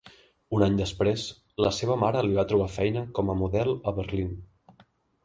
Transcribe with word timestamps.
Un 0.59 0.63
any 0.67 0.77
després, 0.77 1.25
la 1.65 1.71
seva 1.79 1.97
mare 2.05 2.23
li 2.29 2.37
va 2.37 2.45
trobar 2.53 2.71
feina 2.79 3.05
com 3.19 3.29
a 3.29 3.37
model 3.43 3.71
a 3.93 3.95
Berlín. 4.01 4.33